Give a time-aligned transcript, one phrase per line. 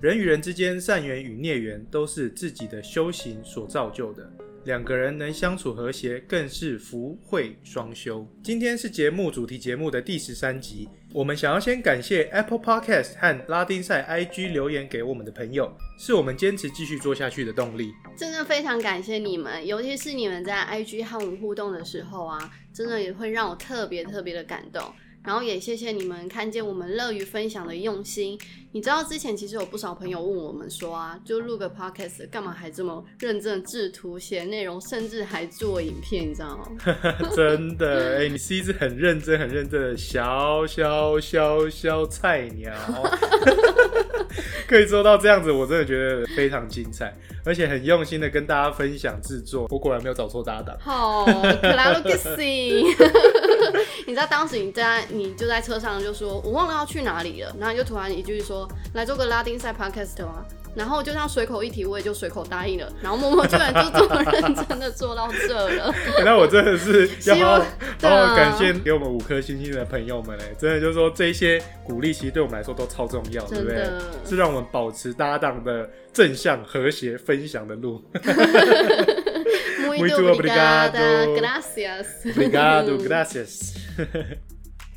[0.00, 4.30] 人与人之间善缘与孽缘都是自己的修行所造就的。
[4.64, 8.24] 两个人能相处和谐，更是福慧双修。
[8.40, 17.90] 今天是节目主题节目的第十三集，我们想要先感谢 Apple Podcast 和拉丁赛 IG 留言给我们的朋友，是我们坚持继续做下去的动力。
[18.16, 24.80] 真的非常感谢你们，尤其是你们在 IG 和我们互动的时候啊，真的也会让我特别特别的感动。
[25.24, 28.38] 然后也谢谢你们看见我们乐于分享的用心。
[28.72, 36.66] 你知道之前其实有不少朋友问我们说啊，就录个 podcast 干嘛还这么认真制图写内容，甚至还做影片，你知道吗？
[37.34, 42.72] 真的，哎、你是一只很认真、很认真的小小小小菜鸟，
[44.68, 49.66] 可以做到这样子，我真的觉得非常精彩，而且很用心的跟大家分享制作。
[49.70, 50.76] 我果然没有找错搭档。
[50.78, 52.84] 好，克拉鲁克西。
[54.06, 58.57] 你知道当时你在你就在车上就说，我忘了要去哪里了，然后你就突然一句说
[58.94, 60.46] 来做个拉丁赛 podcast 吗？
[60.74, 62.92] 然后就这样随口一提，我也就随口答应了。
[63.02, 65.92] 然后默默居然就这么认真的做到这了。
[66.24, 67.64] 那我真的是要好好
[68.08, 73.88] 好好感谢给我们五颗星星的朋友们嘞，真的就是说这些鼓励，其实对我们来说都超重要，对不对？
[74.24, 78.00] 是让我们保持搭档的正向、和谐、分享的路。
[79.88, 81.34] Muito obrigado.
[81.34, 82.06] gracias.
[82.24, 83.74] Obrigado, graças.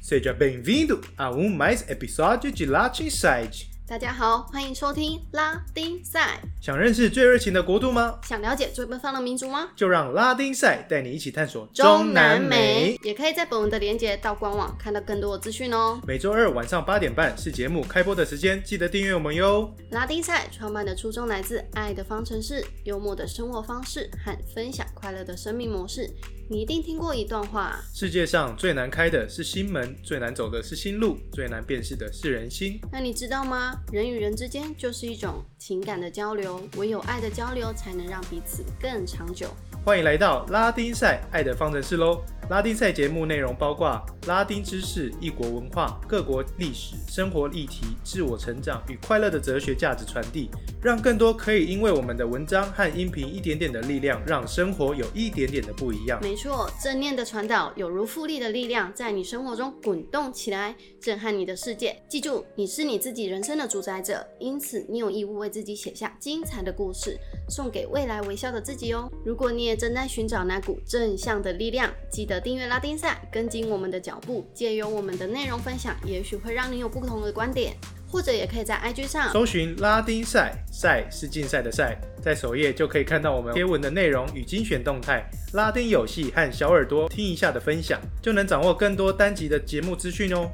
[0.02, 3.68] Seja bem-vindo a um mais episódio de Latin Side。
[3.88, 6.42] 大家好，欢迎收听拉丁赛。
[6.60, 8.18] 想认识最热情的国度吗？
[8.24, 9.70] 想了解最奔放的民族吗？
[9.76, 12.98] 就让拉丁赛带你一起探索中南美。
[13.04, 16.02] 也可以在本文的连接到官网看到更多的资讯哦。
[16.08, 19.72] 每周二晚上八点半是节目开播的时间，记得订阅我们哟。
[19.92, 26.10] 拉丁赛创办的初衷来自爱的方程式、幽默的生活方式和分享快乐的生命模式。
[26.52, 32.78] 你一定听过一段话：世界上最难开的是心门，最难走的是心路，最难辨识的是人心。
[32.92, 33.74] 那你知道吗？
[33.90, 39.48] 人与人之间就是一种情感的交流，唯有爱的交流才能让彼此更长久。
[39.86, 42.22] 欢迎来到拉丁赛爱的方程式喽！
[42.52, 50.50] 拉丁赛节目内容包括拉丁知识、异国文化、各国历史、生活议题、自我成长与快乐的哲学价值传递，
[50.84, 56.20] 让更多可以因为我们的文章和音频一点点的力量，让生活有一点点的不一样。
[56.22, 62.04] 没错，正念的传导有如复利的力量，在你生活中滚动起来，震撼你的世界。
[62.10, 69.10] 记住，你是你自己人生的主宰者，因此你有义务为自己写下精彩的故事，送给未来微笑的自己哦。
[69.26, 77.76] 如果你也正在寻找那股正向的力量，记得订阅拉丁赛，跟紧我们的脚步，借由我们的内容分享，也许会让你有不同的观点。
[78.12, 85.24] 或者也可以在 IG 上搜寻拉丁赛，赛是竞赛的赛，在首页就可以看到我们贴文的内容与精选动态。
[85.54, 90.50] 拉丁游戏和小耳朵听一下的分享，就能掌握更多单集的节目资讯哦。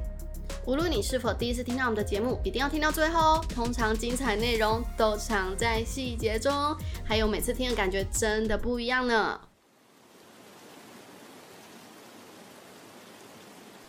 [0.66, 3.44] 无论你是否第一次听到我们的节目，一定要听到最后哦。
[3.52, 6.52] 通常精彩内容都藏在细节中，
[7.04, 9.40] 还有每次听的感觉真的不一样呢。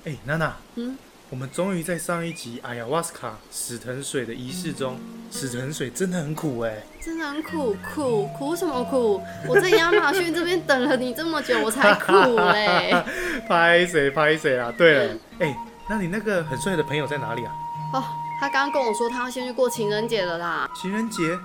[0.05, 0.97] 哎，娜娜，嗯，
[1.29, 4.97] 我们终于在上一集哎呀瓦斯卡死藤水的仪式中，
[5.29, 6.81] 死藤水真的很苦哎。
[7.03, 9.21] 真的很苦，苦苦什么苦？
[9.47, 12.95] 我在亚马逊这边等了你这么久，我才苦嘞。
[13.47, 14.73] 拍谁拍谁啊！
[14.77, 15.57] 对了，哎，
[15.89, 17.51] 那你那个很帅的朋友在哪里啊？
[17.93, 18.03] 哦，
[18.39, 20.69] 他刚刚跟我说他要先去过情人节了啦。
[20.75, 21.37] 情人节？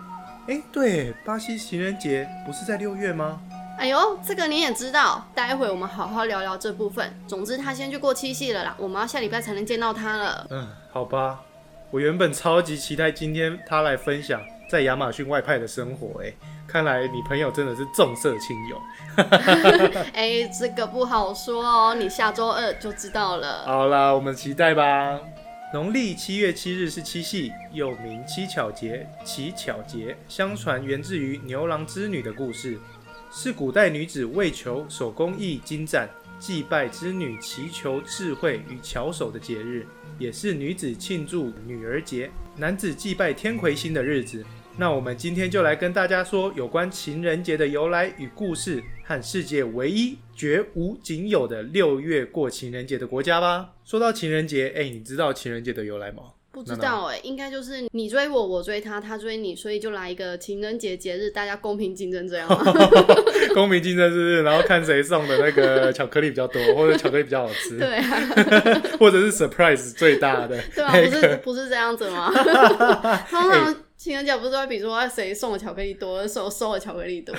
[0.46, 3.40] 哎，对，巴西情人节不是在六月吗？
[3.76, 7.14] 哎呦，这个你也知道，待会我们好好聊聊这部分。
[7.26, 10.46] 总之，他先去过七夕了啦，我们要下礼拜才能见到他了。
[10.50, 11.40] 嗯，好吧，
[11.90, 14.40] 我原本超级期待今天他来分享
[14.70, 16.32] 在亚马逊外派的生活，哎，
[16.66, 18.80] 看来你朋友真的是重色轻友。
[20.14, 23.64] 哎，这个不好说哦，你下周二就知道了。
[23.66, 25.18] 好啦，我们期待吧。
[25.72, 30.16] 农历七月七日是七夕，又名七巧节、乞巧节。
[30.28, 32.78] 相传源自于牛郎织女的故事，
[33.36, 36.08] 是古代女子为求手工艺精湛，
[36.38, 39.84] 祭拜织女，祈求智慧与巧手的节日，
[40.20, 44.46] 也是女子庆祝女儿节、男子祭拜天魁星的日子。
[44.78, 53.72] 那我们今天就来跟大家说有关情人节的由来与故事，和世界唯一绝无仅有的六月过情人节的国家吧。
[53.84, 56.22] 说到情人节，哎、你知道情人节的由来吗？
[56.54, 62.62] 不知道哎、应该就是你追我，我追他，他追你，所以就来一个情人节节日，大家公平竞争这样吗？
[63.52, 64.42] 公平竞争是不是？
[64.44, 72.30] 然后看谁送的那个巧克力比较多，或者巧克力比较好吃，对啊， 或者是 surprise 最大的对啊，不是不是这样子吗？
[73.28, 77.34] 通常情人节不是会比说谁送的巧克力多，收收的巧克力多？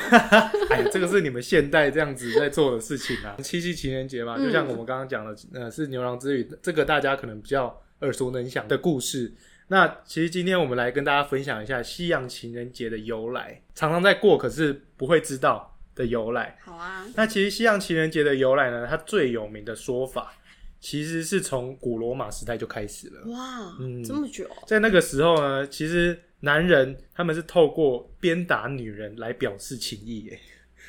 [0.69, 3.35] 哎呀，这个是你们现代这样子在做的事情啊。
[3.41, 9.33] 七夕情人节嘛，嗯就像我们刚刚讲的，呃，是牛郎织女，这个大家可能比较耳熟能详的故事。
[9.67, 16.55] 那其实今天我们来跟大家分享一下西洋情人节的由来，常常在过，可是不会知道的由来。
[16.61, 20.33] 好啊，那其实西洋情人节的由来呢，它最有名的说法，
[20.79, 23.23] 其实是从古罗马时代就开始了。
[23.31, 30.39] 哇，嗯这么久，在那个时候呢，其实男人他们是透过鞭打女人来表示情意，哎，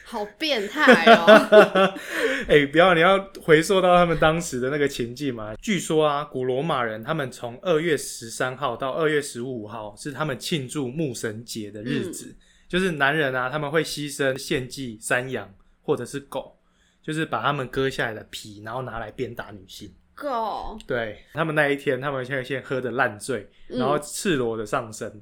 [0.08, 1.98] 好变态哦！
[2.46, 5.52] 哎，不要，你要回溯到他们当时的那个情境嘛。
[5.60, 12.36] 据说啊，古罗马人他们从二月十三号到二月十五号是他们庆祝牧神节的日子，
[12.68, 16.56] 就是男人啊，他们会牺牲献祭山羊或者是狗，
[17.02, 19.92] 就是把他们割下来的皮，然后拿来鞭打女性。
[20.14, 25.20] 狗，对他们那一天，他们现在先喝的烂醉，嗯然后赤裸的上身，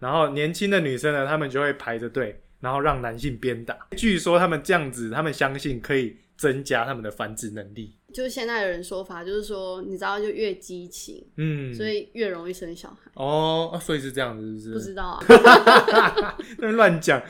[0.00, 3.76] 然后年轻的女生呢，他们就会排着队，然后让男性鞭打。
[3.96, 7.96] 据说他们这样子，他们相信可以增加他们的繁殖能力。
[8.12, 13.10] 就是现在的人说法，就是说，你知道，就越激情，嗯，所以越容易生小孩。
[13.14, 14.78] 哦，啊所以是这样子，是不是？
[14.78, 17.20] 不知道啊， 那乱讲。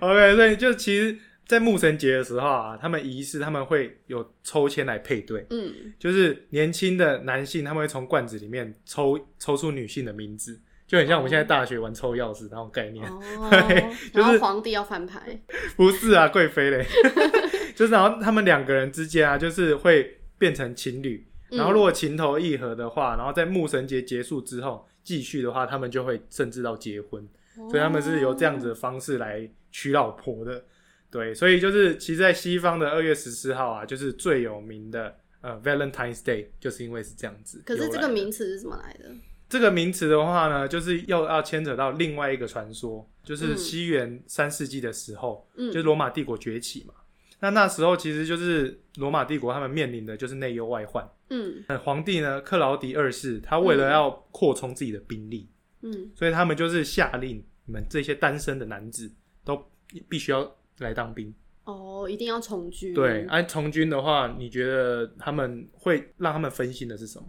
[0.00, 10.60] OK，所以就其实，在牧神节的时候啊，他们仪式他们会有抽签来配对，嗯，就是年轻的男性他们会从罐子里面抽抽出女性的名字，
[10.92, 13.02] 就很像我们现在大学玩抽钥匙那种概念。
[13.10, 13.18] 哦，
[14.12, 15.40] 就是然后皇帝要翻牌，
[15.74, 16.86] 不是啊，贵妃嘞，
[17.74, 21.26] 就是然后他们两个人之间啊，就是会变成情侣。
[21.48, 27.26] 然后如果情投意合的话，然后在牧神节结束之后继续的话，他们就会甚至到结婚。
[27.70, 30.62] 所以他们是由这样子的方式来娶老婆的。
[31.10, 37.62] 对，所以就是其实，在西方的二月十四号啊，就是最有名的呃 Valentine's Day，就是因为是这样子。
[37.64, 39.10] 可是这个名词是怎么来的？
[39.52, 46.94] 这个名词的话呢，就是又要牵扯到另外一个传说，就是嗯西元三世纪的时候，嗯就是罗马帝国崛起嘛。
[47.38, 51.06] 那那时候其实就是罗马帝国他们面临的就是内忧外患。
[51.28, 55.50] 嗯呃皇帝呢，克劳迪二世，他为了要扩充自己的兵力，
[55.82, 59.12] 嗯，所以他们就是下令你们这些单身的男子
[59.44, 59.62] 都
[60.08, 61.34] 必须要来当兵。
[61.64, 62.94] 哦，一定要从军。
[62.94, 67.26] 对，，按、从军的话，你觉得他们会让他们分心的是什么？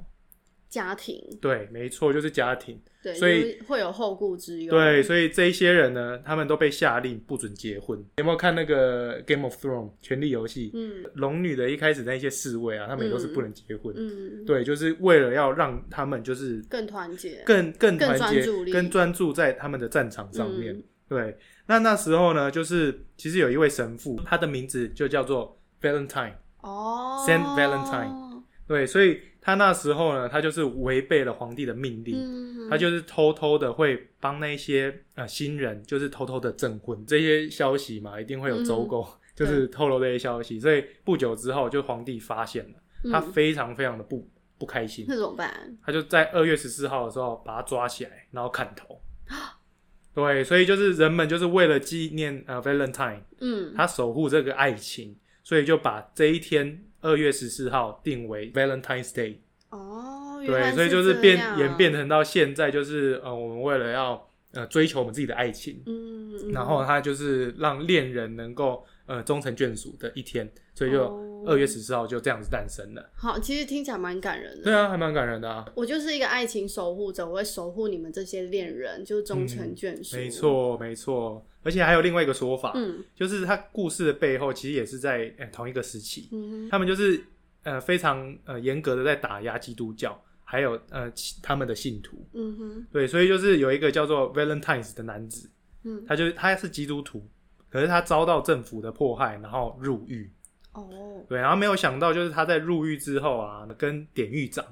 [0.74, 2.82] 家庭，对，没错，就是家庭。
[3.04, 4.72] 对，所以就是会有后顾之忧。
[4.72, 8.04] 对，，所以这一些人呢，他们都被下令不准结婚。
[8.18, 10.72] 有没有看那个《Game of Thrones》权力游戏？
[10.74, 13.94] 嗯龙女的一开始那些侍卫啊，他们也都是不能结婚。
[13.96, 17.44] 嗯，对，就是为了要让他们就是更团结。
[17.46, 20.74] 更更更团结更专注在他们的战场上面。
[20.74, 21.38] 嗯对，
[21.68, 26.34] 那那时候呢，就是其实有一位神父，他的名字就叫做 Valentine。
[26.62, 37.06] 哦 Saint Valentine 对，所以他那时候呢，他就是违背了皇帝的命令，嗯，他就是偷偷的会帮那些呃新人，就是偷偷的证婚。
[37.06, 39.06] 这些消息嘛，一定会有走狗，
[39.36, 40.58] 就是透露这些消息。
[40.58, 44.26] 所以不久之后，就皇帝发现了，他嗯非常非常的不
[44.58, 45.78] 不开心，那怎么办？
[45.86, 49.02] 他就在二月十四号的时候把他抓起来，然后砍头。
[50.16, 59.36] 对，所以就是人们就是为了纪念呃 Valentine，嗯，他守护这个爱情，所以就把这一天二月十四号定为 Valentine's Day。
[59.70, 66.52] 哦，对，所以就是变演变成到现在，就是呃，我们为了要呃追求我们自己的爱情，嗯，嗯。
[66.52, 73.10] 然后他就是让恋人能够呃终成眷属的一天，所以就哦二月十四号就这样子诞生了。
[73.16, 74.64] 好，其实听起来蛮感人的。
[74.64, 75.66] 对啊，还蛮感人的啊。
[75.76, 80.16] 我就是一个爱情守护者，我会守护你们这些恋人，就是终成眷属。
[80.16, 87.24] 嗯没，错，没错，而且还有另外一个说法，嗯就是他故事的背后其实也是在、呃同一个时期，嗯他们就是
[87.64, 92.26] 呃非常呃严格的在打压基督教，还有呃他们的信徒。
[92.34, 95.50] 嗯哼，对，所以就是有一个叫做 Valentines 的男子，
[95.84, 97.28] 嗯，他就是他是基督徒，
[97.70, 100.32] 可是他遭到政府的迫害，然后入狱。
[100.74, 100.90] 哦，
[101.28, 104.66] 对，然后没有想到就是他在入狱之后啊，跟典狱长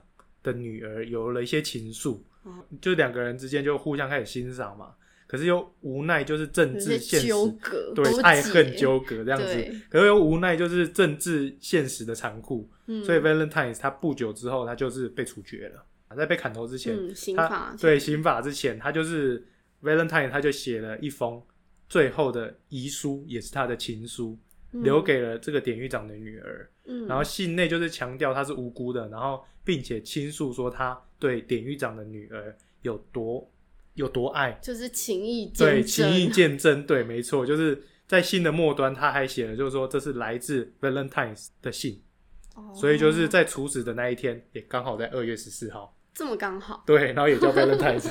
[0.44, 4.94] 的女儿有了一些情愫，哦就两个人之间就互相开始欣赏嘛。
[5.28, 7.28] 可是又无奈就是政治现实，
[7.96, 9.76] 对爱恨纠葛这样子。
[9.90, 15.86] 可是又无奈就是政治现实的残酷，嗯所以 Valentines 他不久之后他就是被处决了，
[16.18, 19.48] 在被砍头之前，嗯，刑他法对刑法之前，他就是
[19.82, 21.42] Valentine，他就写了一封
[21.88, 26.70] 最后的遗书，也是他的情书，嗯留给了这个典狱长的女儿。
[26.86, 33.50] 嗯，然后信内就是强调他是无辜的，然后并且倾诉说他对典狱长的女儿有多
[33.94, 42.02] 有多爱，就是情谊对情谊见证，对，没错，就是在信的末端，他还写了，就是说这是来自 Valentine 的信，
[42.56, 42.74] 哦。
[42.74, 45.96] 所以就是在处死的那一天，也刚好在二月十四号。
[46.14, 48.10] 这么刚好，对，然后也叫 Valentine's，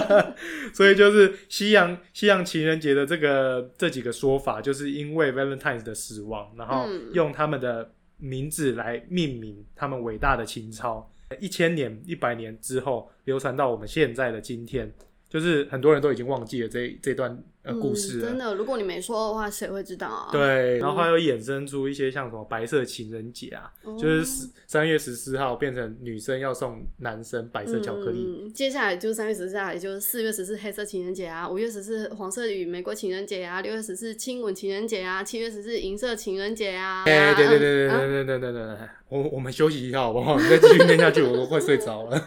[0.74, 7.10] 所以就是西洋西洋情人节的这个这几个说法，就是因为 Valentine's 的死亡，然后嗯。
[7.12, 14.92] 用他们的名字来命名他们伟大的情操，一千年、一百年之后流传到我们现在的今天，
[15.34, 20.28] 就是很多人都已经忘记了这这段呃故事真的，如果你没说的话，谁会知道啊？
[20.30, 28.44] 对，然后还有衍生出一些像什么白色情人节啊，哦，就是十三月十四号变成女生要送男生白色巧克力。
[28.44, 37.02] 嗯，接下来就是三月十四号，也就是四月十四黑色情人节啊，五月十四黄色与玫瑰情人节啊，六月十四亲吻情人节啊，七月十四银色情人节啊。
[37.06, 38.76] 哎、对对对对对对对对对，
[39.08, 40.38] 我我们休息一下好不好？
[40.38, 42.24] 你再继续念下去，我都快睡着了。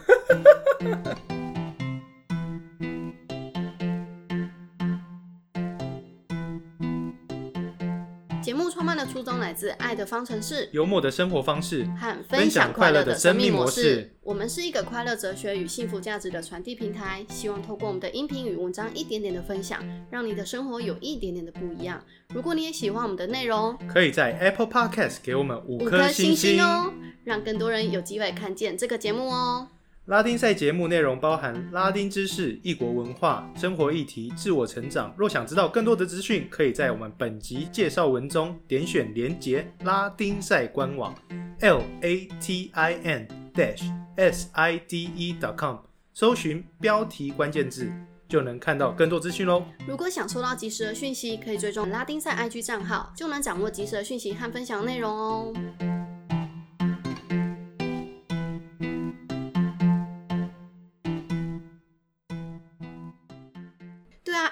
[9.18, 14.14] 初衷来自爱的方程式幽默的生活方式，和分分享快乐的的生命模式。
[14.22, 22.00] 我们是一个快乐哲学与幸福价值的传递平台，希望透过我们的音频与文章一点点的分享，让你的生活有一点点的不一样。
[22.32, 26.92] 如果你也喜欢我们的内容，可以在 Apple Podcast 给我们五颗星星哦，
[27.24, 29.66] 让更多人有机会看见这个节目哦。
[30.08, 35.14] 拉丁赛节目内容包含拉丁知识、异国文化、生活议题、自我成长。
[35.18, 41.14] 若想知道更多的资讯，可以在我们本集介绍文中点选连结拉丁赛官网
[41.60, 43.82] l a t i n dash
[44.16, 45.76] s i d e dot com，
[46.14, 47.92] 搜寻标题关键字
[48.26, 49.62] 就能看到更多资讯喽。
[49.86, 55.52] 如果想收到及时的讯息，可以追踪拉丁赛 IG 账号，就能掌握及时的讯息和分享内容哦。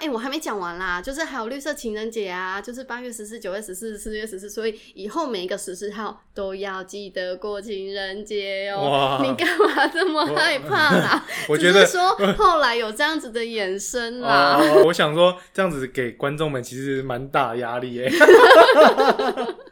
[0.01, 9.19] 哎、我还没讲完啦，就是还有绿色情人节啊，就是八月十四、九月十四、四月十四，所以以后每一个十四号都要记得过情人节哦哇。
[9.21, 11.25] 你干嘛这么害怕啦？
[11.49, 14.57] 我觉得说 后来有这样子的衍生啦。
[14.59, 18.11] 哦，我想说这样子给观众们其实蛮大压力耶。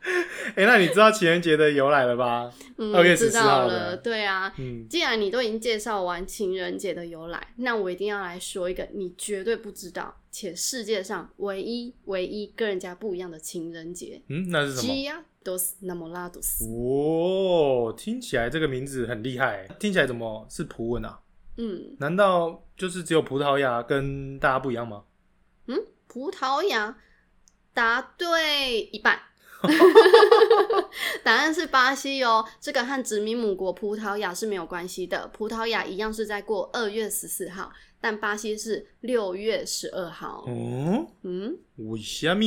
[0.57, 2.49] 哎、那你知道情人节的由来了吧？
[2.77, 4.53] 嗯，2月14知道号了，的对啊。
[4.57, 16.65] 嗯，既然你都已经介绍完情人节的由来，那我一定要来说一个你绝对不知道，且世界上唯一唯一跟人家不一样的情人节嗯，那是什么？，Dia dos Namorados。
[16.67, 21.19] 哦，听起来这个名字很厉害，听起来怎么是葡文啊？
[21.57, 25.03] 嗯难道就是只有葡萄牙跟大家不一样吗？
[25.67, 26.97] 嗯，葡萄牙
[27.73, 29.19] 答对一半。
[31.23, 35.27] 答案是巴西哦，这个和殖民母国葡萄牙是没有关系的。
[35.27, 37.71] 葡萄牙一样是在过二月十四号，
[38.05, 40.45] 但巴西是六月十二号。
[40.45, 42.43] 哦，嗯，为什么？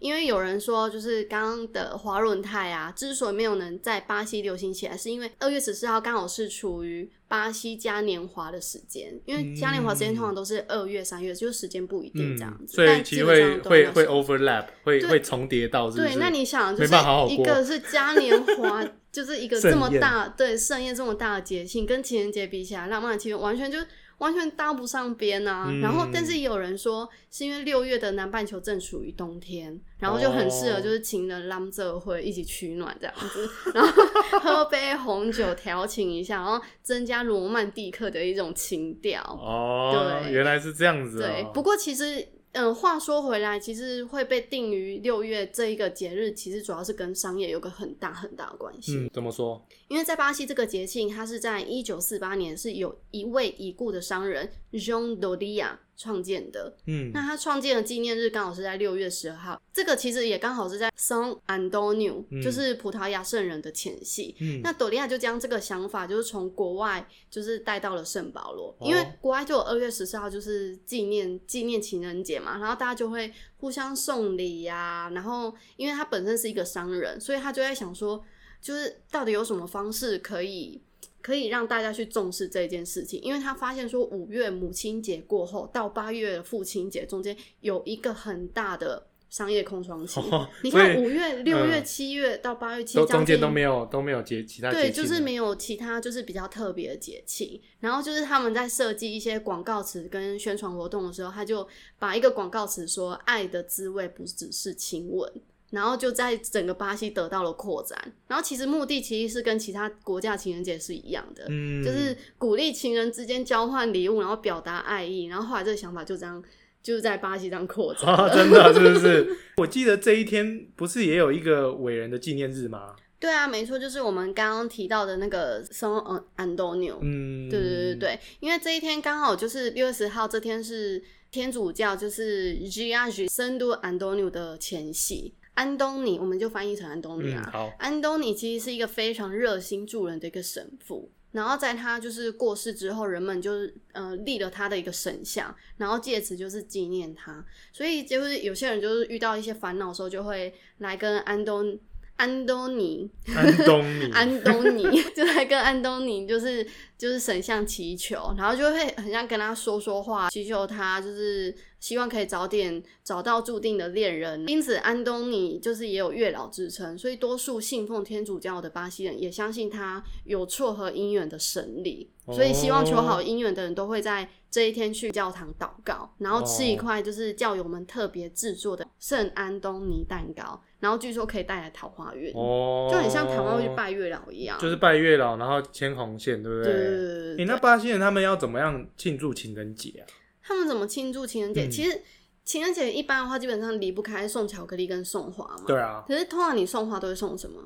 [0.00, 9.16] 因为有人说，就是刚刚的华伦泰啊，之所以没有能在巴西流行起来，是因为二月十四号刚好是处于巴西嘉年华的时间。
[9.26, 12.74] 因为嘉年华时间通常都是二月、三月，就是时间不一定这样子。
[12.74, 16.02] 嗯所以但基本其实会会会 overlap，会会重叠到，是是？
[16.02, 16.92] 对，那你想，就是
[17.32, 23.78] 一个是嘉年华， 就是一个这么大对盛宴这么大的节庆，跟情人节比起来，浪漫的气氛完全就
[24.18, 25.66] 完全搭不上边啊。
[25.68, 39.20] 嗯然后，但是也有人说，是因为六月的南半球正处于冬天，然后就很适合哦就是情人浪这会一起取暖这样子， 然后喝杯红酒调情一下，然后增加罗曼蒂克的一种情调。
[39.22, 41.26] 哦，对原来是这样子、哦。
[41.26, 48.96] 对，不过其实，嗯，话说回来，其实会被定于六月这一个节日，其实主要是跟商业有个很大很大的关系。
[48.96, 49.62] 嗯，怎么说？
[49.88, 56.76] 因为在巴西这个节庆，它是在一九四八年是有一位已故的商人 João Doria 创建的。
[56.86, 64.34] 嗯那他创建的纪念日刚好是在六月十二号，这个其实也刚好是在 San Antonio，、嗯就是葡萄牙圣人的前夕。
[64.40, 78.22] 嗯，那朵利亚就将这个想法，就是从国外就是带到了圣保罗，哦因为国外就有二月十四号就是纪念纪念情人节嘛，然后大家就会互相送礼呀、然后因为他本身是一个商人，所以他就在想说，
[78.66, 80.82] 就是到底有什么方式可以。
[81.22, 90.20] 可以让大家去重视这件事情，因为他发现说五月母亲节过后到八月的父亲节中间有一个很大的商业空窗期。
[90.20, 101.66] 哦 你看五月、六月、嗯七月到八月，其都实中间都没有都没有节其他节对，就是没有其他就是比较特别的节气，然后就是他们在设计一些广告词跟宣传活动的时候，他就
[101.98, 105.28] 把一个广告词说“爱的滋味不只是亲吻”，
[105.70, 107.96] 然后就在整个巴西得到了扩展。
[108.28, 115.24] 然后其实目的其实是跟其他国家情人节是一样的，嗯，就是鼓励情人之间交换礼物，然后表达爱意。
[115.24, 116.42] 然后后来这个想法就这样
[116.82, 118.06] 就是在巴西这样扩展。
[118.34, 119.36] 真的是不是？
[119.58, 122.94] 我记得这一天不是也有一个伟人的纪念日吗？
[123.18, 126.98] 对啊，没错，就是我们刚刚提到的那个 San Antonio。
[127.00, 135.32] 嗯，对对对对，因为这一天刚好就是六月十号，这天是天主教就是 g i a g 圣都安东尼的前夕。
[135.56, 137.50] 安东尼，我们就翻译成安东尼嗯，啊。
[137.52, 141.10] 好，安东尼其实是一个非常热心助人的一个神父。
[141.32, 147.44] 然后在他就是过世之后，人们就是呃立了他的一个神像，然后借此就是纪念他。
[147.72, 151.78] 所以就是有些人就是遇到一些烦恼的时候，就会来跟安东
[152.16, 154.84] 安东尼安东尼，安东尼
[155.14, 161.54] 就来跟安东尼就是就是神像祈求，然后就会很像跟他说说话，祈求他就是
[161.86, 164.44] 希望可以早点找到注定的恋人。
[164.48, 172.10] 因此，安东尼就是也有月老之称，所以多数信奉天主教的巴西人也相信他有撮合姻缘的神力。
[172.32, 184.58] 所以，希望求好姻缘的人都会在这一天去教堂祷告，然后吃一块就是教友们特别制作的圣安东尼蛋糕，然后据说可以带来桃花运，哦，就很像台湾会去拜月老一样。
[184.58, 186.72] 就是拜月老，然后牵红线，对不对？
[186.72, 190.02] 对对对对诶对那巴西人他们要怎么样庆祝情人节啊？
[190.46, 191.64] 他们怎么庆祝情人节？
[191.66, 192.02] 嗯其实
[192.44, 195.64] 情人节一般的话，基本上离不开送巧克力跟送花嘛。
[195.66, 197.60] 对啊，可是通常你送花都会送什么？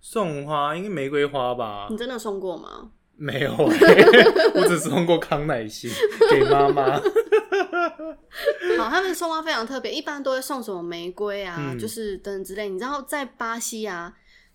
[0.00, 1.96] 送花应该玫瑰花吧你？
[1.98, 2.90] 真的送过吗？
[3.14, 4.24] 没有、欸，
[4.56, 5.90] 我只送过康乃馨
[6.30, 6.98] 给妈妈。
[8.78, 12.68] 好，他们送花非常特别，一般都会送什么玫瑰啊，嗯就是等等之类。
[12.70, 14.12] 你知道，在巴西啊，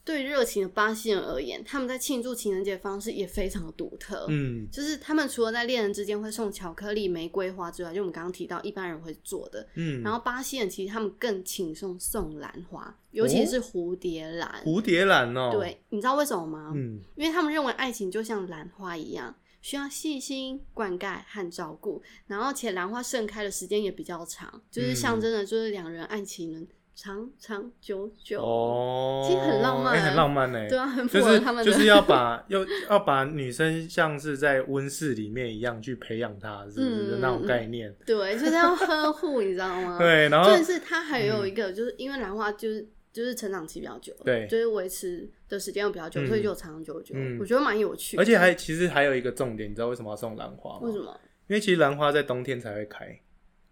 [0.08, 4.26] 对热情的巴西人而言，他们在庆祝情人节的方式也非常的独特。
[4.30, 14.64] 嗯就是他们除了在恋人之间会送巧克力、玫瑰花之外，就我们刚刚提到一般人会做的，嗯，然后巴西人其实他们更倾送送兰花，尤其是蝴蝶兰。
[14.64, 16.72] 蝴蝶兰哦，，对，你知道为什么吗？
[16.74, 26.66] 嗯因为他们认为爱情就像兰花一样，需要细心灌溉和照顾，然后且兰花盛开的时间也比较长，就是象征的就是两人爱情能
[27.00, 28.42] 长长久久。
[28.42, 30.68] 哦，其实很浪漫欸很浪漫呢。
[30.68, 31.72] 对啊，很符就是合他们的。
[31.72, 37.96] 就是要把要要把女生像是在温室里面一样去培养她，是不是那种概念？
[38.04, 39.96] 对，就是要呵护，你知道吗？
[40.02, 47.14] 对，然后但是它还有一个，就是因为兰花就是就是成长期比较久，对就是维持的时间又比较久，嗯所以就长长久久。
[47.16, 48.24] 嗯我觉得蛮有趣的。
[48.24, 50.80] 而且还其实还有一个重点，你知道为什么要送兰花吗？
[50.82, 50.98] 为什？
[50.98, 51.16] 么？
[51.48, 53.18] 因为其实兰花在冬天才会开，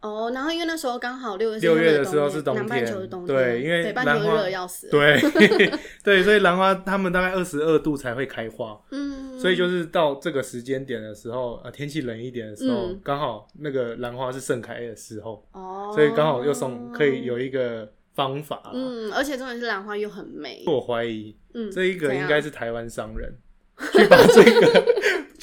[0.06, 4.88] 哦，然后因为那时候刚好六月六月的时候是冬南半天球是冬天，对因为北半球热得要死。
[4.94, 5.20] 对
[6.04, 18.72] 对，所以兰花它们大概二十二度才会开花，嗯，所以就是到这个时间点的时候，呃，天气冷一点的时候嗯，刚、好那个兰花是盛开的时候，哦，所以刚好又送可以有一个方法。
[18.74, 23.34] 嗯，而且重点是兰花又很美，我怀疑嗯，这一个应该是台湾商人
[23.92, 24.86] 去把这个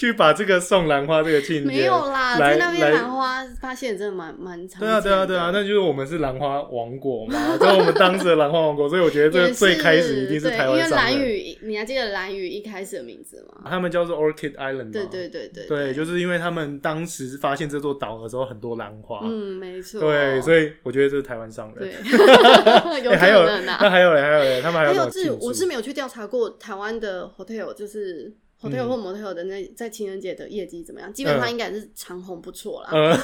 [0.02, 11.28] 去把这个送兰花这个庆没有啦，在那边兰花发现真的蛮蛮长对啊，对啊，对啊，那就是我们是兰花王国嘛， 就是我们当时的兰花王国，所以我觉得这个最开始一定是对台湾因为蓝商人。
[11.28, 13.62] 屿，你还记得蓝雨一开始的名字吗？
[13.70, 21.88] 他们叫做 Orchid Island 嘛对对对对对，就是因为他们当时发现这座岛的时候很多兰花，嗯，没错，对，所以以我觉得这是台湾商人。
[21.88, 21.94] 对，
[23.16, 23.46] 还有。
[23.64, 25.36] 那 还有嘞，还有嘞，他们还有还有？
[25.40, 28.34] 我是没有去调查过台湾的 hotel，就是。
[28.62, 28.88] Hotel 嗯。
[28.88, 31.12] 或 motel 的那在情人节的业绩怎么样？
[31.12, 31.50] 基本上嗯。
[31.50, 32.90] 应该是长虹不错啦。
[32.94, 33.16] 呃，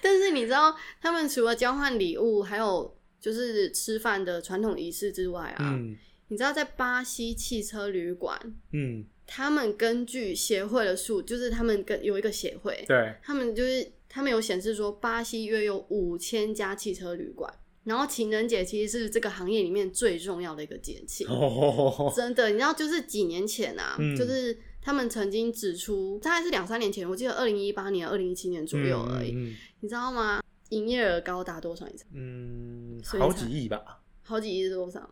[0.00, 5.96] 但是你知道，他们除了交换礼物，还有就是吃饭的传统仪式之外啊，嗯。
[6.28, 8.36] 你知道在巴西汽车旅馆，
[8.72, 17.48] 嗯，他们根据协会的数，就是他们跟有一个协会，对，他们就是他们有显示说，巴西约有五千家汽车旅馆，
[17.86, 21.26] 然后情人节其实是这个行业里面最重要的一个节庆。
[21.28, 30.42] 哦，真的，你知道，就是几年前啊，嗯就是他们曾经指出，大概是两三年前，我记得二零一八年、二零一七年左右而已，嗯你知道吗？
[30.70, 31.86] 营业额高达多少？
[32.12, 35.08] 嗯，好几亿吧，好几亿是多少？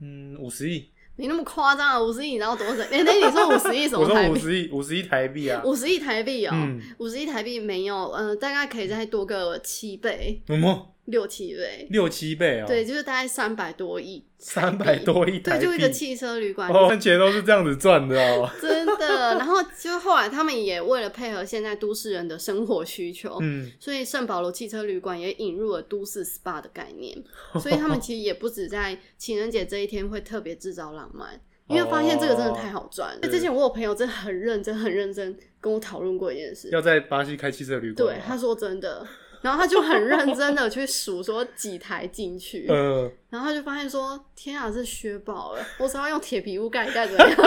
[0.00, 2.82] 嗯，五十亿，你那么夸张啊，五十亿你知道多少？
[2.90, 4.32] 哎、那你说五十亿什我说么台币？
[4.32, 19.34] 五十亿，五十亿台币啊， 五十亿台币哦、嗯五十亿台币没有，呃，大概可以再多个七倍、什么六七倍，六七倍哦，对，，就是大概三百多亿，三百多亿对，就一个汽车旅馆，哦，赚钱都是这样子赚的哦， 真的。
[19.34, 27.16] 然后就后来他们也为了配合现在都市人的生活需求，嗯，所以圣保罗汽车旅馆也引入了都市 SPA 的概念，
[27.60, 31.40] 所以他们其实也不止在情人节这一天会特别制造浪漫。
[31.68, 39.06] 因为发现这个真的太好赚之前我有朋友真的很认真、很认真跟我讨论过一件事，要在巴西开汽车旅馆，对，他说真的，
[39.42, 47.38] 然后他就很认真的去数说几台进去，嗯， 然后他就发现说，天啊，这雪爆了，我只要用铁皮屋盖盖怎么样？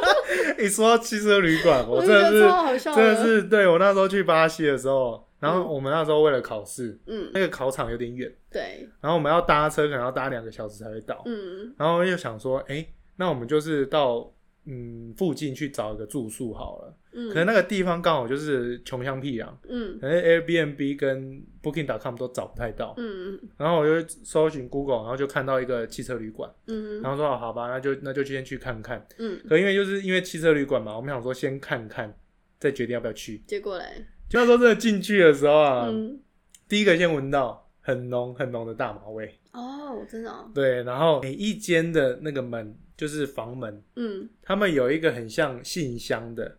[0.58, 2.40] 一说到汽车旅馆，我我真的是
[2.80, 14.30] 真的的是对我那时候去巴西的时候，然后嗯我们那时候为了考试，嗯，那个考场有点远，对，然后我们要搭车，可能要搭两个小时才会到，嗯然后又想说，哎、那我们就是到
[14.66, 16.94] 嗯附近去找一个住宿好了。
[17.12, 19.98] 嗯，可能那个地方刚好就是穷乡僻壤，嗯。
[20.00, 22.94] 可能 Airbnb 跟 Booking.com 都找不太到。
[22.96, 23.40] 嗯嗯。
[23.56, 29.06] 然后我就搜寻 Google，然后就看到一个汽车旅馆，嗯然后说哦好吧，那就那就先去看看。
[29.18, 32.14] 嗯，可因为就是因为汽车旅馆嘛，我们想说先看看，
[32.58, 33.42] 再决定要不要去。
[33.46, 33.84] 结果嘞，
[34.28, 36.20] 就那时候真的进去的时候啊，嗯，
[36.68, 44.28] 第一个先闻到很浓很浓的大麻味，哦，真的哦，对，然后每一间的那个门就是房门，嗯。
[44.42, 46.56] 他们有一个很像信箱的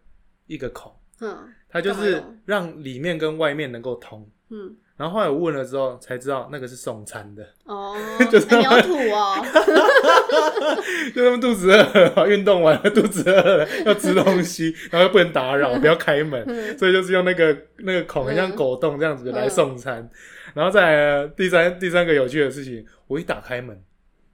[0.50, 1.38] 一个孔，嗯
[1.70, 4.28] 它就是让里面跟外面能够通。
[4.50, 7.96] 嗯，然后后来我问了之后才知道，那个是送餐的，哦，
[8.32, 9.46] 就是哎你好土哦，
[11.14, 11.78] 就他们肚子饿
[12.16, 16.76] 了，运动完了肚子饿了 要吃东西，然后又不能打扰，不要开门，嗯。
[16.80, 20.10] 所以就是用那个那个孔，很像狗洞这样子来送餐。
[20.56, 23.80] 然后再第三第三个有趣的事情，我一打开门，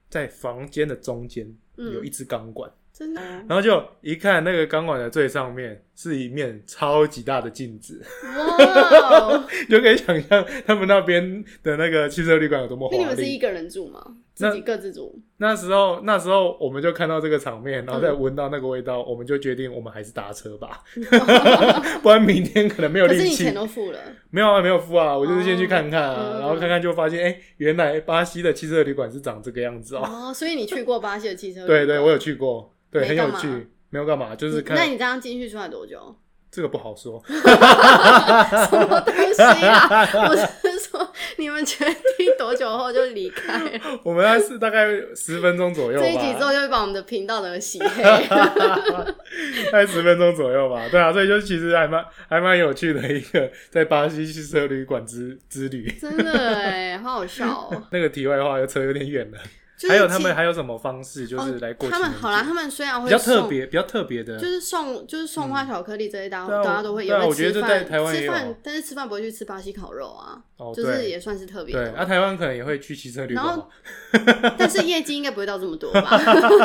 [0.10, 1.92] 在房间的中间嗯。
[1.94, 13.06] 有一支钢管，真的哦，然后就一看那个钢管的最上面是一面超级大的镜子，哇哦， 就可以想象他们那边的那个汽车旅馆有多么那你。
[13.06, 14.04] 们是一个人住吗？
[14.34, 15.18] 自己各自住？
[15.38, 20.84] 那时候那时候我们就看到这个场面，然后再闻到那个味道，我们就决定我们还是搭车吧，
[22.04, 23.54] 不然明天可能没有力气你钱。
[23.56, 24.00] 都付了，
[24.32, 30.02] 没有啊，没有付啊，我就是先去看看啊，然后看看就发现，哎、原来巴西的汽车旅馆是长这个样子哦。
[30.04, 31.80] 哦，所以你去过巴西的汽车旅馆？
[31.80, 33.70] 对对，我有去过，对，很有趣。
[33.96, 36.14] 没有干嘛，就是看那你这样进去出来多久？
[36.52, 37.24] 这个不好说。
[37.28, 40.06] 什么东西啊？
[40.28, 40.46] 我是
[40.90, 41.86] 说，你们决
[42.18, 43.80] 定多久后就离开了？
[44.04, 48.04] 我们还是大概十分钟左右吧，这一集之后就会把我们的频道的洗黑。
[49.72, 50.90] 大概十分钟左右吧。
[50.92, 55.90] 对啊，所以就其实还蛮还蛮有趣的一个在巴西汽车旅馆之之旅。
[56.02, 57.84] 真的哎，好好笑哦。
[57.92, 59.38] 那个题外话又扯有点远了。
[59.78, 67.26] 就是还有他其们还有什么方式，就是来过他们好啦，他们虽然会比较特送，别、比较特别的，就是送就是送花巧克力这些，大家大家都会对。
[67.26, 72.02] 我觉得这在台湾吃饭，但是吃饭不会去吃巴西烤肉啊，哦，就是也算是特别对，那。
[72.02, 76.18] 啊，台湾可能也会去汽车旅馆然嘛后，但是业绩应该不会到这么多吧？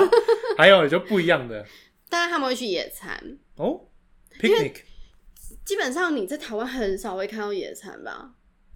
[0.56, 1.64] 还有就不一样的
[2.08, 3.20] 但是他们会去野餐，
[3.56, 3.80] 哦
[4.40, 4.74] ，picnic，
[5.64, 8.30] 基本上你在台湾很少会看到野餐吧？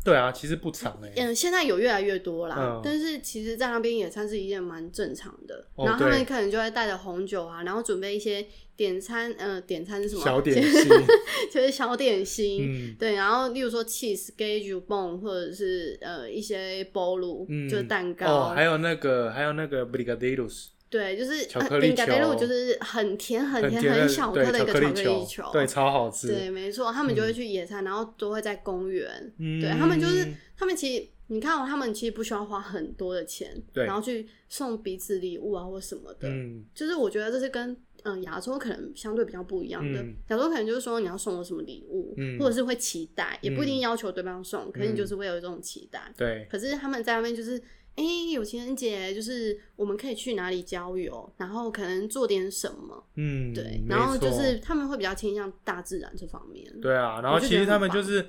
[0.05, 5.67] 对啊，其实不长哎，嗯，现在有越来越多啦，嗯但是其实，在那边野餐是一件蛮正常的。
[5.77, 10.23] 哦然后他们可能就会带着红酒啊，然后准备一些点餐，呃，点餐是什么？
[10.23, 10.91] 小点心，
[11.51, 12.61] 就是小点心。
[12.69, 18.27] 嗯对，然后例如说 cheese、g a g e bon，或者是呃一些 bolu，、嗯，就是蛋糕。
[18.27, 29.11] 哦，还有那个还有那个 brigadeiros，对，就是巧克力呃 b i 球就是很甜很甜很小颗的一个巧克力球球。，对，超好吃，对，没错，他们就会去野餐，然后都会在公园。
[29.39, 30.25] 嗯对他们就是，
[30.57, 36.29] 他们其实你看哦，他们其实不需要花很多的钱，然后去送彼此礼物啊或什么的。
[36.29, 40.01] 嗯，就是我觉得这是跟嗯亚洲可能相对比较不一样的。
[40.01, 46.01] 嗯亚洲可能就是说你要送我什么礼物，嗯或者是会期待，也不一定要求对方送，可是你嗯就是会有这种期待。
[46.17, 47.61] 对，可是他们在那边就是。
[47.97, 56.65] 哎、有情人节就是我们可以去哪里郊游，然后可能做点什么，嗯，对，然后就是他们会比较倾向大自然这方面。
[56.81, 58.27] 对啊，然后其实他们就是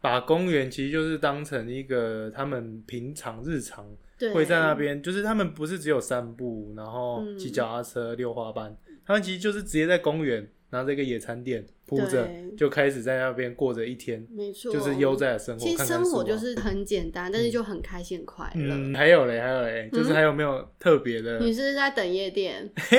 [0.00, 3.86] 把公园其实就是当成一个他们平常日常
[4.18, 15.62] 对，会在那边，就是他们不是只有散步，然后嗯骑脚踏车、溜滑板，他们其实就是直接在公园拿着一个野餐垫铺着，就开始在那边过着一天，没错，就是悠哉的生活。
[15.62, 18.74] 其实生活就是很简单，但是就很开心很快乐。
[18.74, 21.38] 嗯，还有嘞，还有嘞，就是还有没有特别的？
[21.40, 22.70] 你是在等夜店？
[22.88, 22.98] 嘿，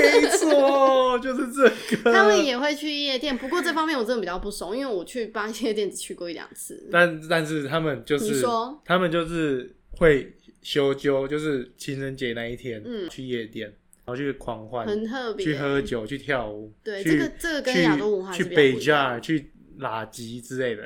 [0.00, 2.12] 没错，就是这个。
[2.14, 6.88] 他们也会去夜店，不过这方面我真的比较不熟，因为我去帮夜店只去过一两次。
[6.92, 13.72] 但但是他们就是说，他们就是会休休，就是情人节那一天，嗯去夜店，
[14.06, 20.84] 然后去狂欢，很特别，去喝酒，去跳舞，对，这个这个跟亚洲文化去北加，去拉吉之类的，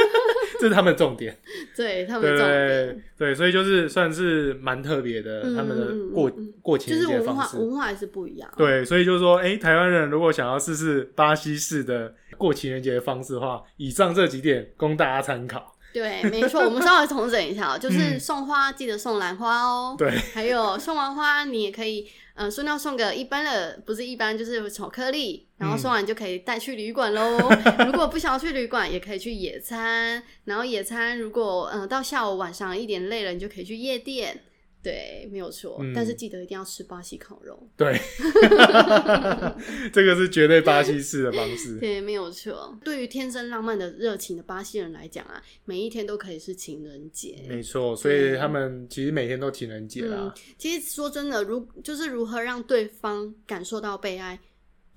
[0.60, 1.34] 这是他们的重点。
[1.74, 7.56] 对他们重对点，对，所以就是算是蛮特别的，嗯他们的过过情就是文化人节方式。
[7.56, 8.52] 文化还是不一样。
[8.56, 15.74] 对，所以就是说，哎、台湾人如果想要试试巴西式的过情人节的方式的话，以上这几点供大家参考。
[15.90, 19.94] 对，没错，我们稍微重整一下哦，就是嗯送花记得送兰花哦。
[19.96, 22.06] 对，还有送完花，你也可以，
[22.38, 27.36] 呃，顺道送个一般的，不是一般就是巧克力，然后送完就可以带去旅馆喽。
[27.84, 34.40] 如果不想要去旅馆，也可以去野餐，然后野餐如果呃到下午晚上一点累了，你就可以去夜店。
[34.88, 35.76] 对，没有错。
[35.80, 37.68] 嗯但是记得一定要吃巴西烤肉。
[37.76, 37.92] 对，
[39.92, 41.76] 这个是绝对巴西式的方式。
[41.78, 42.76] 对，没有错。
[42.82, 47.44] 对于天生浪漫的热情的巴西人来讲啊，每一天都可以是情人节。
[47.48, 54.38] 没错，所以他们其实每天都情人节嗯啦。，其实说真的，如就是如何让对方感受到被爱，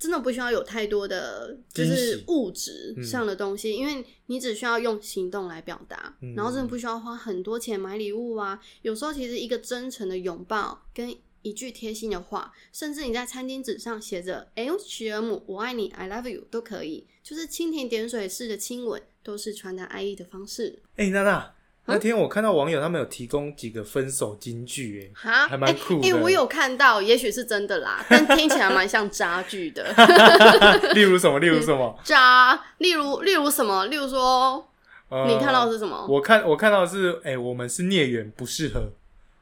[0.02, 8.60] 真的不需要有太多的就是物质嗯上的东西，因为你只需要用行动来表达，嗯然后真的不需要花很多钱买礼物啊。
[8.82, 20.82] 有时候其实一个真诚的拥抱跟一句贴心的话，甚至你在餐巾纸上写着“哎呦，曲尔姆，我爱你，I love you” 都可以，就是蜻蜓点水式的亲吻，都是传达爱意的方式。
[20.96, 21.52] 哎、娜娜，嗯
[21.84, 29.84] 那天我看到网友他们有提供几个分手金句，哈，还蛮酷的哎、我有看到，也许是真的啦， 但听起来蛮像渣剧的。
[29.96, 31.40] 哎， 例如什么？
[31.40, 31.98] 例如什么？
[32.04, 33.84] 渣，例如例如什么？
[33.86, 34.64] 例如说，
[35.08, 36.06] 呃你看到的是什么？
[36.08, 38.92] 我看我看到的是，哎、我们是孽缘，不适合。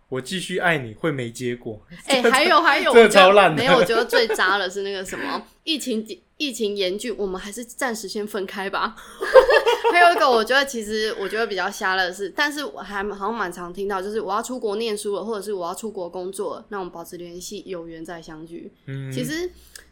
[0.08, 1.80] 我继续爱你会没结果。
[2.06, 6.04] 哎、还有还有，这超烂的没有，我觉得最渣的是那个什么，疫情
[6.40, 8.96] 疫情严峻，我们还是暂时先分开吧。
[9.92, 18.72] 还有一个，我觉得其实我觉得比较瞎的是，但是我还好像蛮常听到，就是我要出国念书了，或者是我要出国工作了，那我们保持联系，有缘再相聚。
[18.86, 19.50] 嗯，其实，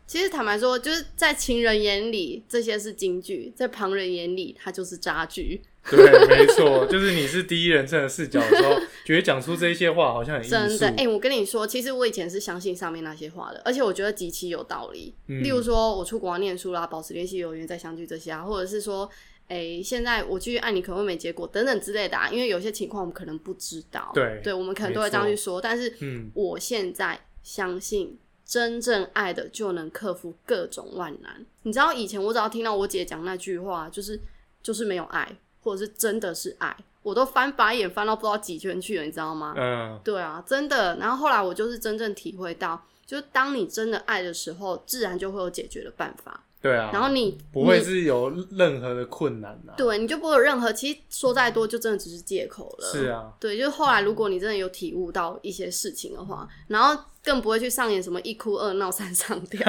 [0.08, 5.60] 其实坦白说，就是在情人眼里这些是金句，在旁人眼里它就是渣剧。
[5.90, 11.06] 对，没错，就是你是第一人称的视角的时候，觉得讲出这些话好像很真的，哎、。
[11.06, 15.14] 我跟你说，其实我以前是相信上面那些话的，而且我觉得极其有道理。
[15.26, 19.08] 嗯例如说，我出国念书啦，保持联系，有缘再相聚这些啊，或者是说，
[19.48, 28.18] 哎、现在我继续爱你可能会没结果等等之类的啊，因为有些情况我们可能不知道，对对，我们可能都会这样去说，但是嗯，我现在相信。
[28.48, 31.44] 真正爱的就能克服各种万难。
[31.64, 34.18] 你知道以前我只要听到我姐讲那句话，就是
[34.62, 35.30] 就是没有爱，
[35.60, 39.54] 或者是真的是爱，我都翻白眼翻到不知道几圈去了，你知道吗？
[39.54, 40.96] 嗯，对啊，真的。
[40.96, 46.42] 然后后来我就是真正体会到，就是当你真的爱的时候，自然就会有解决的办法。
[46.60, 52.88] 对啊，然后你不会是有任何的困难呐、对，你就不会有任何，其实说再多，就真的只是借口了。
[52.90, 59.60] 是啊，对，就是后来如果你真的有体悟到一些事情的话，然后更不会去上演什么一哭二闹三上吊。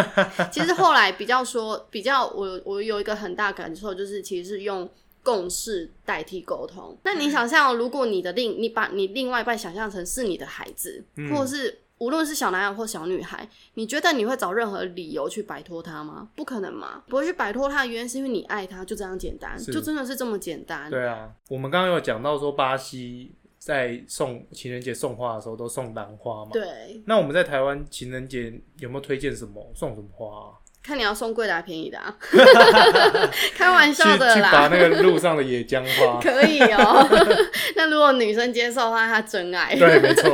[0.50, 4.90] 其实后来比较说，比较我我有一个很大感受，就是其实是用
[5.22, 6.98] 共识代替沟通。
[7.04, 11.80] 那你想象，如果你的另你把你另外一半想象成是你的孩子，嗯或者是。
[12.00, 16.30] 无论是小男孩或小女孩，你觉得你会找任何理由去摆脱他吗？
[16.34, 17.04] 不可能嘛！
[17.10, 20.90] 不会去摆脱他的原因是因为你爱他，就这样简单，就真的是这么简单。
[20.90, 21.30] 对啊。
[21.50, 26.52] 我们刚刚有讲到说，巴西在送情人节送花的时候都送兰花嘛。。
[26.52, 30.58] 对，那我们在台湾情人节有没有推荐什么送什么花、啊？
[30.82, 32.16] 看你要送贵的还便宜的啊，
[33.56, 36.20] 开玩笑的去拔啦，那个路上的野姜花。
[36.24, 37.08] 可以哦。
[37.76, 39.76] 那如果女生接受的话，她真爱。
[39.76, 40.32] 对，没错。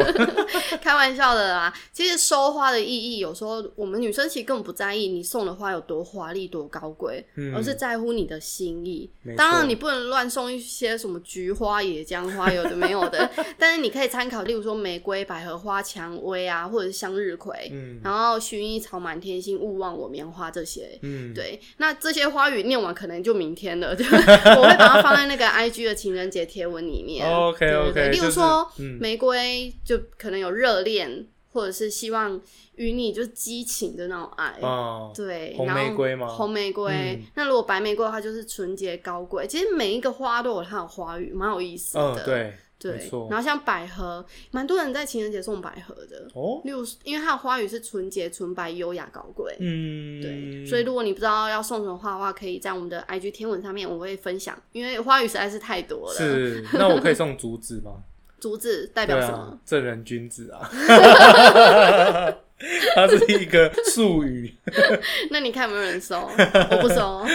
[0.82, 1.74] 开玩笑的啦。
[1.92, 13.30] 其实收花的意义，有时候我们女生其实根本不在意你送的花有多华丽、多高贵，嗯而是在乎你的心意当然，你不能乱送一些什么菊花、野姜花，有的没有的。
[13.58, 21.00] 但是你可以参考，例如说玫瑰、百合花、蔷薇啊，或者是向日葵，嗯然后薰衣草、满天星、勿忘我、棉花这些。
[21.02, 27.26] 嗯，对，那这些花语念完可能就明天了， 就我会把它放在那个 IG 的情人节贴文里面。
[27.28, 32.40] OK 对对 OK，对例如就是说、嗯玫瑰，就可能有热恋，或者是希望
[32.76, 34.58] 与你就是激情的那种爱。
[34.62, 36.92] 哦，对，红玫瑰吗红玫瑰。
[36.92, 39.46] 嗯那如果白玫瑰的话，就是纯洁高贵。
[39.48, 42.16] 其实每一个花都有它的花语，蛮有意思的。
[42.16, 42.54] 嗯，对，
[42.92, 46.28] 对然后像百合，蛮多人在情人节送百合的。
[46.34, 49.56] 哦，例如，因为它的花语是纯洁、纯白、优雅、高贵。
[49.60, 56.16] 嗯，对，所以如果你不知道要送什么花的话，可以在我们的 IG 天文上面我会分享，因为花语实在是太多了。
[56.16, 58.04] 是， 那我可以送竹子吗？
[58.40, 59.60] 竹子代表什么？
[59.66, 60.70] 正人君子啊，
[62.96, 64.54] 它是一个术语。
[65.30, 66.30] 那你看有没有人收？
[66.72, 67.26] 我不收。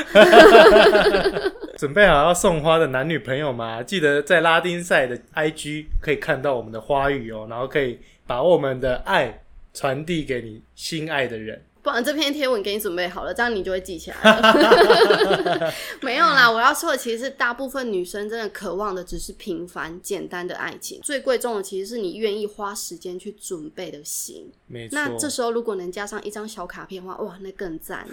[1.76, 11.62] 准备好要送花的男女朋友们啊，记得在拉丁赛的 IG 可以看到我们的花语哦，然后可以把我们的爱传递给你心爱的人。
[11.82, 15.72] 不然这篇贴文给你准备好了，这样你就会记起来了。
[16.02, 24.50] 没有啦，我要说的其实是大部分女生真的渴望的只是平凡简单的爱情，最贵重的其实是你愿意花时间去准备的心。
[24.66, 28.06] 没错，那这时候如果能加上一张小卡片的话，哇，那更赞。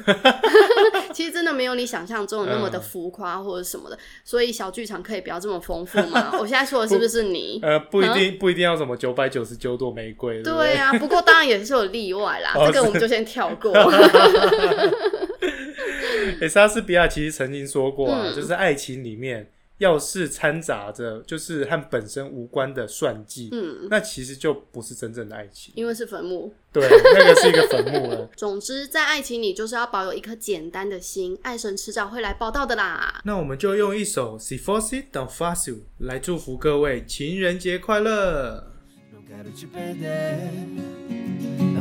[1.14, 6.32] 其实真的没有你想象中的那么的浮夸或者什么的，所以小剧场可以不要这么丰富嘛。
[6.40, 7.60] 我现在说的是不是你？
[7.64, 13.50] 呃不一定不一定要什么九百九十九朵玫瑰，对啊，不过当然也是有例外啦，哦这个我们就先跳
[16.50, 25.74] 莎士比亚其实曾经说过啊，嗯就是爱情里面要是掺杂着就是和本身无关的算计，嗯，那其实就不是真正的爱情。
[25.76, 26.54] 因为是坟墓。
[26.74, 28.30] 对，那个是一个坟墓了。
[28.36, 33.22] 总之，在爱情里就是要保有一颗简单的心，爱神迟早会来报道的啦。
[33.24, 38.72] 那我们就用一首《Si fosse tão fácil》来祝福各位情人节快乐。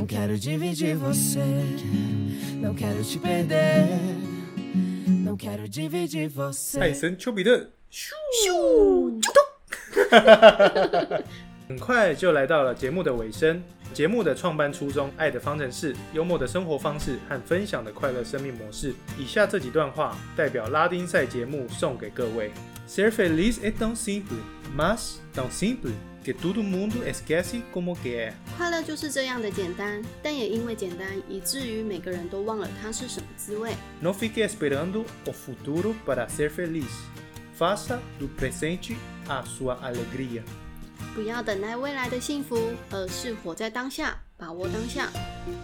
[0.07, 1.40] Não quero dividir você.
[2.61, 3.88] Não quero te perder,
[5.25, 6.95] não quero dividir 爱 você.
[6.95, 9.21] 神丘比特，咻，
[11.66, 13.61] 很快就来到了节目的尾声。
[13.92, 18.95] 节目的创办初衷，爱的方程式，幽默的生活方式和分享的快乐生命模式。
[19.19, 22.53] 以下这几段话代表拉丁赛节目送给各位
[22.88, 24.38] ：Ser feliz é tão simples,
[24.73, 25.95] mas tão simples
[26.27, 28.33] que todo mundo esquece como que é。
[28.59, 33.71] 快乐就是这样的简单，但也因为简单，以至于每个人都忘了它是什么滋味。
[34.03, 36.91] Não fique esperando o futuro para ser feliz.
[37.57, 38.97] Faça do presente
[39.29, 40.43] a sua alegria.
[41.15, 42.59] 不要等待未来的幸福，
[42.91, 45.09] 而是活在当下，把握当下。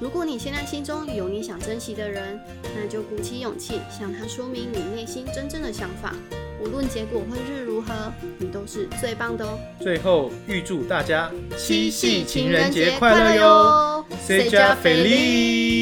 [0.00, 2.38] 如果你现在心中有你想珍惜的人，
[2.76, 6.14] 那就鼓起勇气向他说明你内心真正的想法。
[6.62, 7.92] 无论结果会是如何，
[8.38, 9.58] 你都是最棒的哦！
[9.80, 15.81] 最后，预祝大家七夕情人节快乐哟 Seja feliz！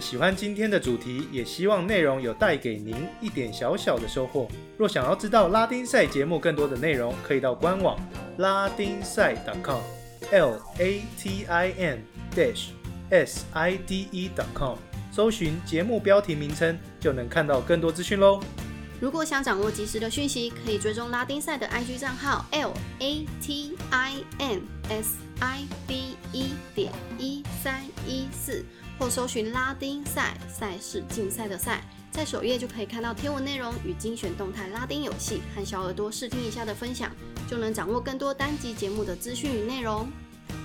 [0.00, 4.48] 喜欢今天的主题，也希望内容有带给您一点小小的收获。
[4.78, 7.98] 若想要知道拉丁赛节目更多的内容，可以到官网
[8.38, 12.02] 拉丁赛 .com，l a t i n
[12.34, 12.68] dash
[13.10, 14.76] s i d e com，
[15.12, 18.40] 搜寻节目标题名称，就能看到更多资讯喽。
[19.00, 24.60] 如果想掌握及时的讯息，可以追踪拉丁赛的 IG 账号 L A T I N
[24.90, 28.62] S I D 一点一三一四，
[28.98, 37.10] 或搜寻拉丁赛赛事竞赛的赛，在首页就可以看到贴文内容与精选动态拉丁游戏和小耳朵试听一下的分享，
[37.48, 40.06] 就能掌握更多单集节目的资讯与内容。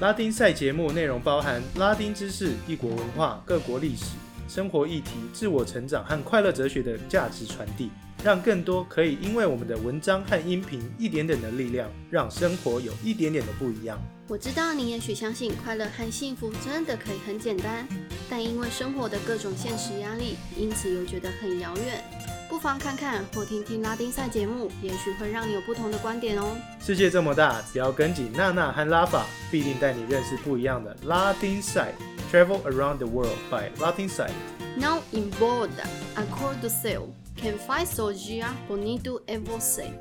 [0.01, 4.07] 拉丁赛节目内容包含拉丁知识、异国文化、各国历史、
[4.49, 7.89] 生活议题、自我成长和快乐哲学的价值传递，
[8.25, 14.01] 让更多可以因为我们的文章和音频一点点的力量，让生活有一点点的不一样。
[14.27, 17.87] 我知道你也许相信快乐和幸福真的可以很简单，
[18.27, 22.03] 但因为生活的各种现实压力，因此又觉得很遥远。
[22.49, 26.57] 不妨看看或听听拉丁赛节目，也许会让你有不同的观点哦。
[26.79, 31.93] 世界这么大，只要跟紧娜娜和拉法，必定带你认识不一样的拉丁赛。
[32.31, 34.31] Travel around the world by 拉丁赛。
[34.79, 35.85] Não importa
[36.15, 37.03] a cor do céu,
[37.35, 39.91] quem faz o dia bonito é você。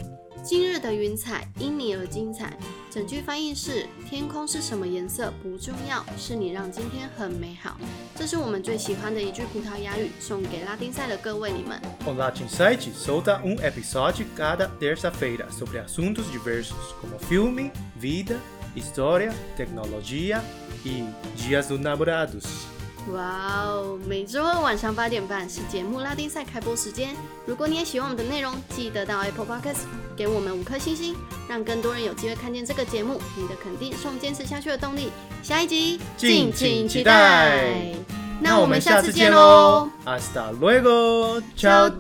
[0.42, 2.57] 今日的云彩因你而精彩。
[2.90, 7.77] 整句翻译是：天空是什么颜色不重要，是你让今天很美好。
[8.14, 11.81] 这是我们最喜欢的一句葡萄牙语，送给拉丁赛的各位你们。
[12.07, 18.38] O Latin Site solta um episódio cada terça-feira sobre assuntos diversos como filme, vida,
[18.77, 20.42] história, tecnologia
[20.85, 21.05] e
[21.37, 22.74] dias do namorados.
[23.12, 23.99] 哇哦！
[24.09, 27.14] 每周二晚上八点半是节目拉丁赛开播时间。
[27.45, 29.83] 如果你也喜欢我们的内容，记得到 Apple Podcast
[30.17, 31.14] 给我们五颗星星，
[31.47, 33.21] 让更多人有机会看见这个节目。
[33.37, 35.11] 你的肯定是我们坚持下去的动力。
[35.43, 37.93] 下一集敬请期待。
[38.40, 41.43] 那我们下次见喽！Hasta luego.
[41.57, 41.90] Ciao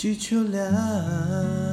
[0.00, 1.69] 乞求了